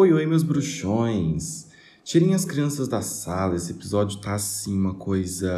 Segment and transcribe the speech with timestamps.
[0.00, 1.66] Oi, oi, meus bruxões!
[2.04, 5.52] Tirem as crianças da sala, esse episódio tá assim, uma coisa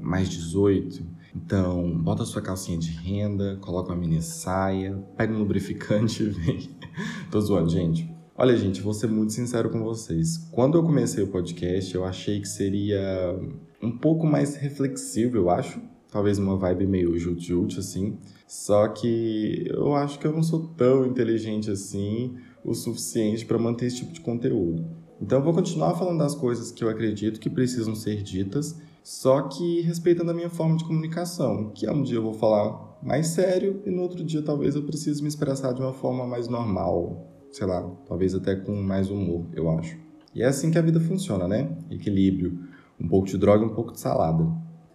[0.00, 1.04] mais 18.
[1.36, 6.70] Então, bota sua calcinha de renda, coloca uma mini saia, pega um lubrificante e vem.
[7.30, 8.10] Tô zoando, gente.
[8.34, 10.38] Olha, gente, vou ser muito sincero com vocês.
[10.50, 13.38] Quando eu comecei o podcast, eu achei que seria
[13.82, 15.78] um pouco mais reflexivo, eu acho.
[16.10, 18.18] Talvez uma vibe meio jut-jut, assim.
[18.46, 23.86] Só que eu acho que eu não sou tão inteligente assim o suficiente para manter
[23.86, 24.84] esse tipo de conteúdo.
[25.20, 29.42] Então eu vou continuar falando das coisas que eu acredito que precisam ser ditas, só
[29.42, 33.82] que respeitando a minha forma de comunicação, que um dia eu vou falar mais sério
[33.84, 37.66] e no outro dia talvez eu precise me expressar de uma forma mais normal, sei
[37.66, 39.96] lá, talvez até com mais humor, eu acho.
[40.34, 41.76] E é assim que a vida funciona, né?
[41.90, 42.58] Equilíbrio,
[42.98, 44.46] um pouco de droga e um pouco de salada.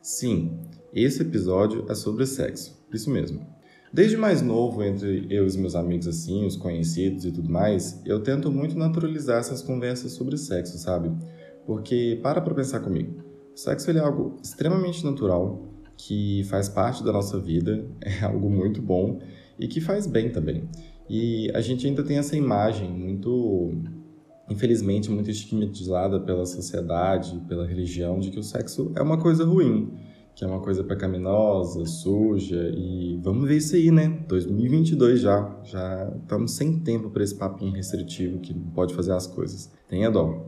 [0.01, 0.57] Sim,
[0.93, 3.45] esse episódio é sobre sexo, isso mesmo.
[3.91, 8.01] Desde mais novo, entre eu e os meus amigos assim, os conhecidos e tudo mais,
[8.05, 11.11] eu tento muito naturalizar essas conversas sobre sexo, sabe?
[11.65, 13.23] Porque para pra pensar comigo.
[13.55, 18.81] O sexo é algo extremamente natural, que faz parte da nossa vida, é algo muito
[18.81, 19.19] bom
[19.57, 20.69] e que faz bem também.
[21.09, 23.71] E a gente ainda tem essa imagem muito,
[24.49, 29.93] infelizmente, muito estigmatizada pela sociedade, pela religião, de que o sexo é uma coisa ruim
[30.37, 34.23] que é uma coisa pecaminosa, suja, e vamos ver isso aí, né?
[34.27, 39.25] 2022 já, já estamos sem tempo para esse papinho restritivo que não pode fazer as
[39.25, 39.71] coisas.
[39.89, 40.45] Tenha dó.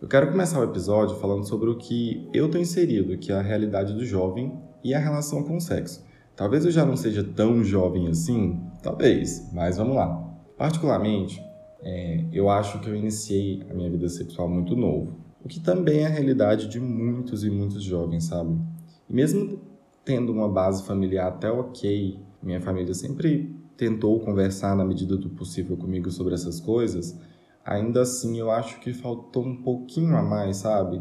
[0.00, 3.42] Eu quero começar o episódio falando sobre o que eu estou inserido, que é a
[3.42, 6.06] realidade do jovem e a relação com o sexo.
[6.36, 10.32] Talvez eu já não seja tão jovem assim, talvez, mas vamos lá.
[10.56, 11.42] Particularmente,
[11.82, 16.02] é, eu acho que eu iniciei a minha vida sexual muito novo, o que também
[16.02, 18.56] é a realidade de muitos e muitos jovens, sabe?
[19.08, 19.60] Mesmo
[20.04, 25.76] tendo uma base familiar até ok, minha família sempre tentou conversar na medida do possível
[25.76, 27.18] comigo sobre essas coisas,
[27.64, 31.00] ainda assim eu acho que faltou um pouquinho a mais, sabe?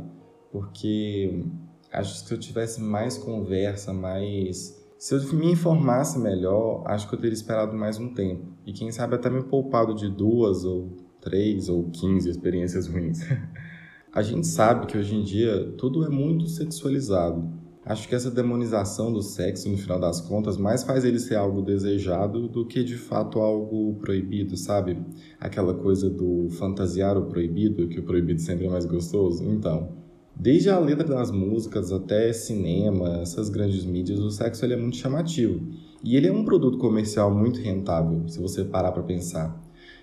[0.52, 1.44] Porque
[1.92, 4.78] acho que se eu tivesse mais conversa, mais.
[4.98, 8.48] Se eu me informasse melhor, acho que eu teria esperado mais um tempo.
[8.66, 13.20] E quem sabe até me poupado de duas, ou três, ou quinze experiências ruins.
[14.12, 17.67] a gente sabe que hoje em dia tudo é muito sexualizado.
[17.90, 21.62] Acho que essa demonização do sexo, no final das contas, mais faz ele ser algo
[21.62, 25.00] desejado do que de fato algo proibido, sabe?
[25.40, 29.42] Aquela coisa do fantasiar o proibido, que o proibido sempre é mais gostoso.
[29.46, 29.88] Então,
[30.36, 34.98] desde a letra das músicas até cinema, essas grandes mídias, o sexo ele é muito
[34.98, 35.66] chamativo.
[36.04, 39.58] E ele é um produto comercial muito rentável, se você parar para pensar.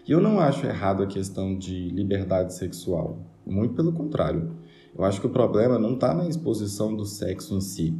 [0.08, 3.18] E eu não acho errado a questão de liberdade sexual.
[3.46, 4.52] Muito pelo contrário.
[4.96, 7.98] Eu acho que o problema não está na exposição do sexo em si.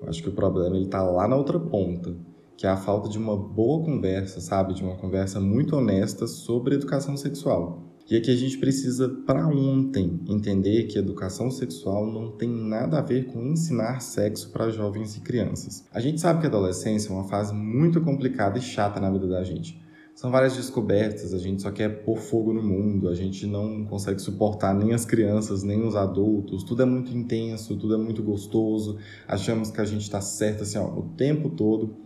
[0.00, 2.16] Eu acho que o problema ele está lá na outra ponta,
[2.56, 6.74] que é a falta de uma boa conversa, sabe, de uma conversa muito honesta sobre
[6.74, 7.90] educação sexual.
[8.10, 12.98] E é que a gente precisa, para ontem, entender que educação sexual não tem nada
[12.98, 15.84] a ver com ensinar sexo para jovens e crianças.
[15.92, 19.28] A gente sabe que a adolescência é uma fase muito complicada e chata na vida
[19.28, 19.80] da gente.
[20.20, 24.20] São várias descobertas, a gente só quer pôr fogo no mundo, a gente não consegue
[24.20, 28.98] suportar nem as crianças, nem os adultos, tudo é muito intenso, tudo é muito gostoso,
[29.26, 31.96] achamos que a gente está certo assim, ó, o tempo todo.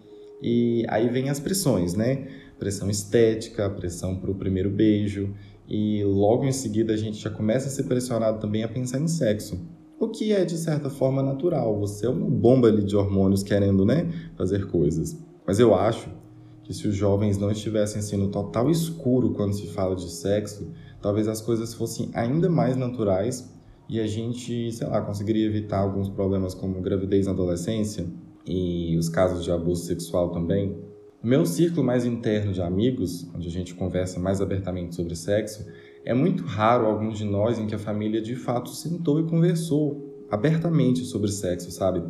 [0.41, 2.29] E aí vem as pressões, né?
[2.57, 5.35] Pressão estética, pressão para o primeiro beijo,
[5.69, 9.09] e logo em seguida a gente já começa a ser pressionado também a pensar em
[9.09, 9.61] sexo.
[9.99, 13.85] O que é de certa forma natural, você é uma bomba ali de hormônios querendo,
[13.85, 15.21] né, fazer coisas.
[15.45, 16.23] Mas eu acho
[16.65, 20.73] que se os jovens não estivessem assim no total escuro quando se fala de sexo,
[21.01, 23.53] talvez as coisas fossem ainda mais naturais
[23.89, 28.07] e a gente, sei lá, conseguiria evitar alguns problemas como gravidez na adolescência
[28.47, 30.77] e os casos de abuso sexual também.
[31.23, 35.67] O meu círculo mais interno de amigos, onde a gente conversa mais abertamente sobre sexo,
[36.05, 40.27] é muito raro alguns de nós em que a família de fato sentou e conversou
[40.31, 42.03] abertamente sobre sexo, sabe?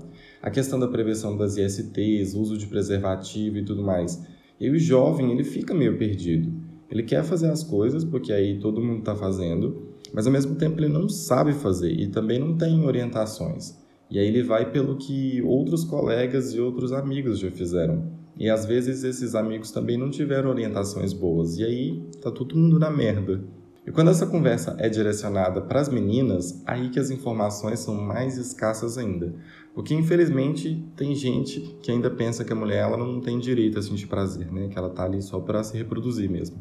[0.42, 4.20] A questão da prevenção das ISTs, uso de preservativo e tudo mais.
[4.64, 6.50] E o jovem, ele fica meio perdido.
[6.90, 10.80] Ele quer fazer as coisas porque aí todo mundo está fazendo, mas ao mesmo tempo
[10.80, 13.76] ele não sabe fazer e também não tem orientações.
[14.10, 18.10] E aí ele vai pelo que outros colegas e outros amigos já fizeram.
[18.38, 21.58] E às vezes esses amigos também não tiveram orientações boas.
[21.58, 23.44] E aí tá todo mundo na merda.
[23.86, 28.38] E quando essa conversa é direcionada para as meninas, aí que as informações são mais
[28.38, 29.34] escassas ainda.
[29.74, 33.82] Porque infelizmente tem gente que ainda pensa que a mulher ela não tem direito a
[33.82, 34.68] sentir prazer, né?
[34.68, 36.58] Que ela tá ali só para se reproduzir mesmo.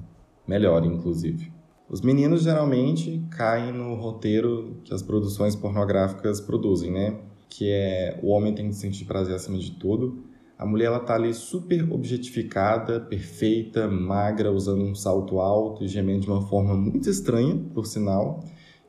[0.47, 1.53] Melhor, inclusive.
[1.87, 7.19] Os meninos geralmente caem no roteiro que as produções pornográficas produzem, né?
[7.47, 10.23] Que é o homem tem que sentir prazer acima de tudo,
[10.57, 16.21] A mulher ela tá ali super objetificada, perfeita, magra, usando um salto alto e gemendo
[16.21, 18.43] de uma forma muito estranha, por sinal,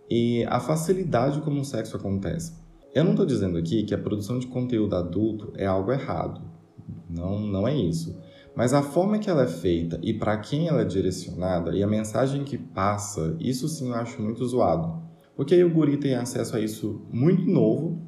[0.08, 2.52] e a facilidade como o sexo acontece.
[2.94, 6.40] Eu não estou dizendo aqui que a produção de conteúdo adulto é algo errado.
[7.10, 8.16] Não, não é isso.
[8.54, 11.88] Mas a forma que ela é feita e para quem ela é direcionada e a
[11.88, 15.02] mensagem que passa, isso sim eu acho muito zoado.
[15.34, 18.00] Porque aí o guri tem acesso a isso muito novo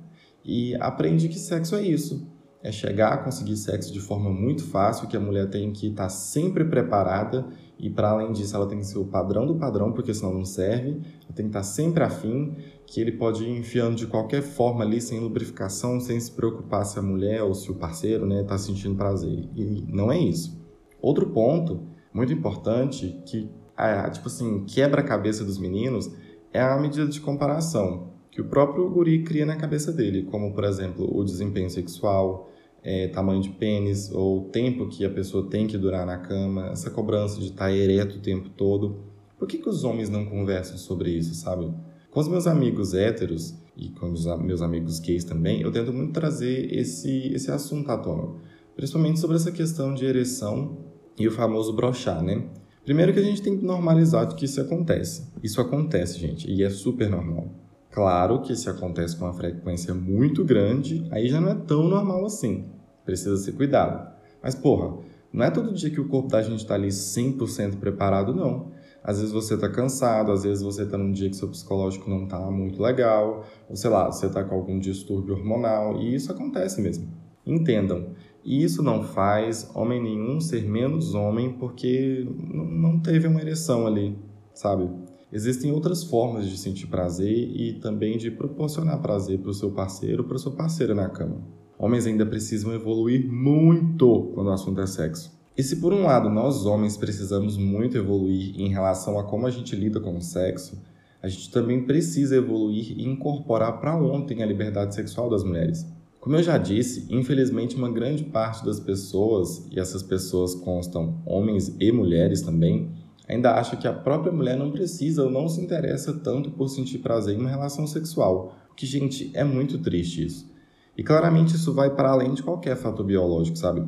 [0.45, 2.31] e aprende que sexo é isso.
[2.63, 6.05] É chegar a conseguir sexo de forma muito fácil, que a mulher tem que estar
[6.05, 7.45] tá sempre preparada
[7.79, 10.45] e para além disso ela tem que ser o padrão do padrão, porque senão não
[10.45, 10.91] serve.
[10.91, 12.57] Ela tem que estar tá sempre afim,
[12.87, 16.99] que ele pode ir enfiando de qualquer forma ali, sem lubrificação, sem se preocupar se
[16.99, 19.49] a mulher ou se o parceiro está né, tá sentindo prazer.
[19.55, 20.57] E não é isso.
[21.03, 26.11] Outro ponto muito importante que, é, tipo assim, quebra a cabeça dos meninos
[26.53, 30.65] é a medida de comparação que o próprio guri cria na cabeça dele, como, por
[30.65, 32.51] exemplo, o desempenho sexual,
[32.83, 36.91] é, tamanho de pênis, ou tempo que a pessoa tem que durar na cama, essa
[36.91, 39.05] cobrança de estar tá ereto o tempo todo.
[39.39, 41.73] Por que, que os homens não conversam sobre isso, sabe?
[42.17, 46.15] Com os meus amigos héteros e com os meus amigos gays também, eu tento muito
[46.15, 48.33] trazer esse, esse assunto à tona.
[48.75, 50.79] Principalmente sobre essa questão de ereção
[51.19, 52.43] e o famoso brochar, né?
[52.87, 55.31] Primeiro que a gente tem que normalizar que isso acontece.
[55.43, 57.51] Isso acontece, gente, e é super normal.
[57.91, 62.25] Claro que se acontece com uma frequência muito grande, aí já não é tão normal
[62.25, 62.65] assim.
[63.05, 64.11] Precisa ser cuidado.
[64.43, 64.97] Mas, porra,
[65.31, 68.75] não é todo dia que o corpo da gente está ali 100% preparado, não.
[69.07, 72.25] Às vezes você está cansado, às vezes você está num dia que seu psicológico não
[72.25, 76.83] está muito legal, ou sei lá, você está com algum distúrbio hormonal, e isso acontece
[76.83, 77.07] mesmo.
[77.47, 78.09] Entendam,
[78.45, 84.19] isso não faz homem nenhum ser menos homem porque não teve uma ereção ali,
[84.53, 84.91] sabe?
[85.33, 90.25] Existem outras formas de sentir prazer e também de proporcionar prazer para o seu parceiro
[90.25, 91.47] ou para sua parceira na cama.
[91.79, 95.36] Homens ainda precisam evoluir muito quando o assunto é sexo.
[95.57, 99.51] E se por um lado nós homens precisamos muito evoluir em relação a como a
[99.51, 100.79] gente lida com o sexo,
[101.23, 105.87] a gente também precisa evoluir e incorporar para ontem a liberdade sexual das mulheres.
[106.21, 111.75] Como eu já disse, infelizmente uma grande parte das pessoas, e essas pessoas constam homens
[111.81, 112.91] e mulheres também,
[113.27, 116.99] ainda acha que a própria mulher não precisa ou não se interessa tanto por sentir
[116.99, 118.55] prazer em uma relação sexual.
[118.77, 120.51] Que, gente, é muito triste isso.
[120.97, 123.87] E claramente isso vai para além de qualquer fato biológico, sabe?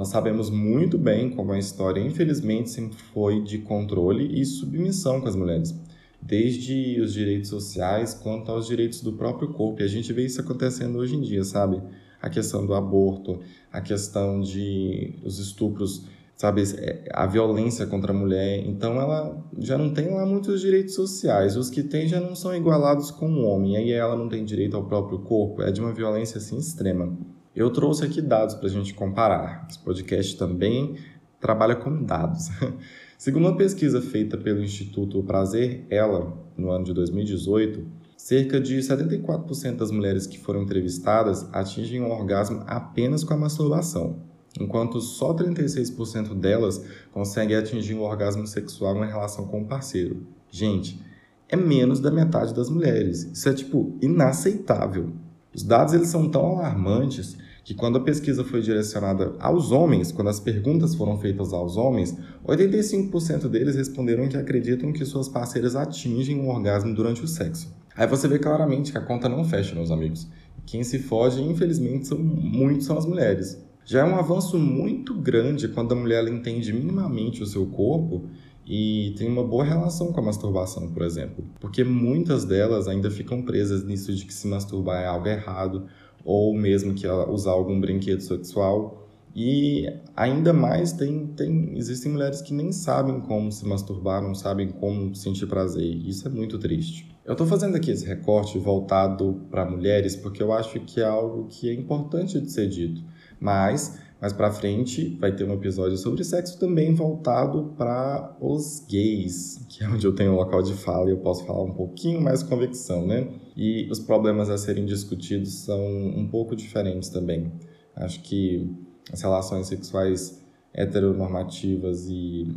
[0.00, 5.28] Nós sabemos muito bem como a história, infelizmente, sempre foi de controle e submissão com
[5.28, 5.78] as mulheres,
[6.22, 9.82] desde os direitos sociais quanto aos direitos do próprio corpo.
[9.82, 11.82] E a gente vê isso acontecendo hoje em dia, sabe?
[12.18, 18.16] A questão do aborto, a questão de os estupros sabe, é, a violência contra a
[18.16, 18.66] mulher.
[18.66, 21.58] Então ela já não tem lá muitos direitos sociais.
[21.58, 23.76] Os que tem já não são igualados com o homem.
[23.76, 25.60] Aí ela não tem direito ao próprio corpo.
[25.60, 27.18] É de uma violência assim extrema.
[27.60, 29.66] Eu trouxe aqui dados para a gente comparar.
[29.68, 30.96] Esse podcast também
[31.38, 32.48] trabalha com dados.
[33.18, 37.86] Segundo uma pesquisa feita pelo Instituto Prazer, ela, no ano de 2018,
[38.16, 44.22] cerca de 74% das mulheres que foram entrevistadas atingem um orgasmo apenas com a masturbação
[44.58, 50.26] enquanto só 36% delas conseguem atingir o orgasmo sexual em relação com o parceiro.
[50.50, 51.00] Gente,
[51.46, 53.30] é menos da metade das mulheres.
[53.32, 55.12] Isso é tipo inaceitável.
[55.54, 60.28] Os dados eles são tão alarmantes que quando a pesquisa foi direcionada aos homens, quando
[60.28, 62.16] as perguntas foram feitas aos homens,
[62.46, 67.72] 85% deles responderam que acreditam que suas parceiras atingem um orgasmo durante o sexo.
[67.96, 70.26] Aí você vê claramente que a conta não fecha, meus amigos.
[70.64, 73.60] Quem se foge, infelizmente, são muito são as mulheres.
[73.84, 78.28] Já é um avanço muito grande quando a mulher entende minimamente o seu corpo
[78.66, 81.44] e tem uma boa relação com a masturbação, por exemplo.
[81.58, 85.86] Porque muitas delas ainda ficam presas nisso de que se masturbar é algo errado,
[86.24, 89.08] ou mesmo que usar algum brinquedo sexual.
[89.34, 89.86] E
[90.16, 95.14] ainda mais tem, tem existem mulheres que nem sabem como se masturbar, não sabem como
[95.14, 95.84] sentir prazer.
[95.84, 97.08] Isso é muito triste.
[97.24, 101.46] Eu estou fazendo aqui esse recorte voltado para mulheres porque eu acho que é algo
[101.48, 103.04] que é importante de ser dito.
[103.38, 109.64] Mas mais para frente vai ter um episódio sobre sexo também voltado para os gays,
[109.68, 112.20] que é onde eu tenho um local de fala e eu posso falar um pouquinho
[112.20, 113.28] mais com convicção, né?
[113.56, 117.50] E os problemas a serem discutidos são um pouco diferentes também.
[117.96, 118.70] Acho que
[119.10, 122.54] as relações sexuais heteronormativas e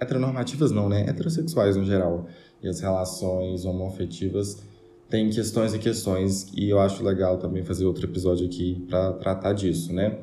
[0.00, 1.02] heteronormativas não, né?
[1.08, 2.26] Heterossexuais no geral
[2.62, 4.62] e as relações homoafetivas
[5.08, 9.52] tem questões e questões e eu acho legal também fazer outro episódio aqui para tratar
[9.52, 10.18] disso, né?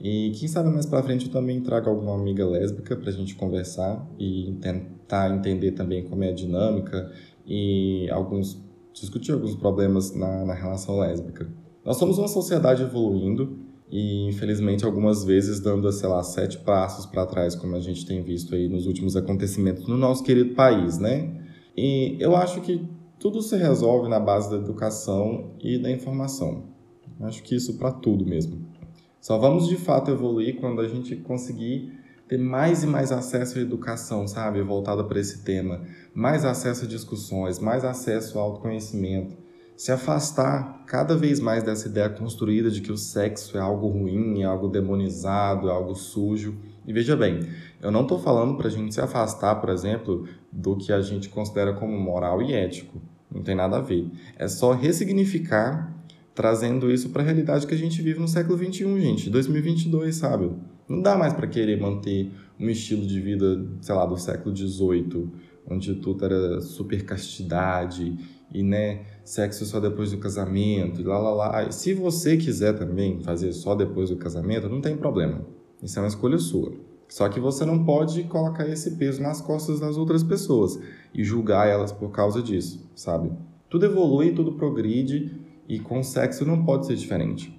[0.00, 3.34] E quem sabe mais para frente eu também trago alguma amiga lésbica para a gente
[3.34, 7.10] conversar e tentar entender também como é a dinâmica
[7.46, 8.62] e alguns
[8.92, 11.48] discutir alguns problemas na, na relação lésbica.
[11.84, 13.58] Nós somos uma sociedade evoluindo
[13.90, 18.22] e infelizmente algumas vezes dando, sei lá, sete passos para trás, como a gente tem
[18.22, 21.42] visto aí nos últimos acontecimentos no nosso querido país, né?
[21.76, 22.86] E eu acho que
[23.18, 26.64] tudo se resolve na base da educação e da informação.
[27.20, 28.64] Acho que isso para tudo mesmo.
[29.20, 31.92] Só vamos de fato evoluir quando a gente conseguir
[32.28, 35.82] ter mais e mais acesso à educação, sabe, voltada para esse tema,
[36.14, 39.48] mais acesso a discussões, mais acesso ao autoconhecimento
[39.78, 44.42] se afastar cada vez mais dessa ideia construída de que o sexo é algo ruim,
[44.42, 46.58] é algo demonizado, é algo sujo.
[46.84, 47.48] E veja bem,
[47.80, 51.28] eu não estou falando para a gente se afastar, por exemplo, do que a gente
[51.28, 53.00] considera como moral e ético.
[53.32, 54.10] Não tem nada a ver.
[54.36, 55.94] É só ressignificar,
[56.38, 60.48] trazendo isso para a realidade que a gente vive no século XXI, gente, 2022, sabe?
[60.88, 62.30] Não dá mais para querer manter
[62.60, 65.32] um estilo de vida, sei lá, do século XVIII,
[65.68, 68.16] onde tudo era super castidade
[68.54, 71.72] e, né, sexo só depois do casamento, e lá, lá, lá.
[71.72, 75.44] Se você quiser também fazer só depois do casamento, não tem problema.
[75.82, 76.72] Isso é uma escolha sua.
[77.08, 80.78] Só que você não pode colocar esse peso nas costas das outras pessoas
[81.12, 83.28] e julgar elas por causa disso, sabe?
[83.68, 87.56] Tudo evolui, tudo progride e com sexo não pode ser diferente.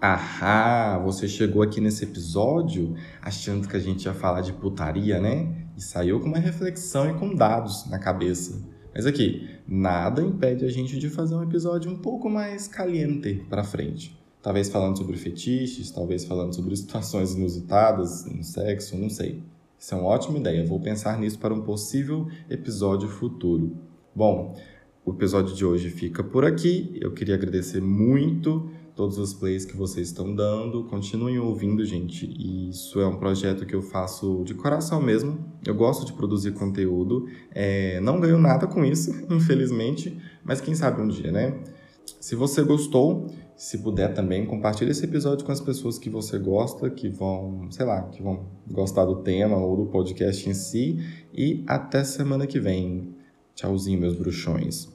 [0.00, 5.68] Ahá, você chegou aqui nesse episódio achando que a gente ia falar de putaria, né?
[5.76, 8.60] E saiu com uma reflexão e com dados na cabeça.
[8.92, 13.62] Mas aqui, nada impede a gente de fazer um episódio um pouco mais caliente para
[13.62, 14.20] frente.
[14.42, 19.44] Talvez falando sobre fetiches, talvez falando sobre situações inusitadas no sexo, não sei.
[19.78, 20.66] Isso é uma ótima ideia.
[20.66, 23.76] Vou pensar nisso para um possível episódio futuro.
[24.14, 24.56] Bom,
[25.04, 26.96] o episódio de hoje fica por aqui.
[27.00, 30.84] Eu queria agradecer muito todos os plays que vocês estão dando.
[30.84, 32.26] Continuem ouvindo, gente.
[32.68, 35.38] Isso é um projeto que eu faço de coração mesmo.
[35.66, 37.26] Eu gosto de produzir conteúdo.
[37.50, 41.58] É, não ganho nada com isso, infelizmente, mas quem sabe um dia, né?
[42.20, 46.90] Se você gostou, se puder também, compartilhe esse episódio com as pessoas que você gosta,
[46.90, 50.98] que vão, sei lá, que vão gostar do tema ou do podcast em si.
[51.32, 53.21] E até semana que vem.
[53.54, 54.88] Tchauzinho, meus bruxões.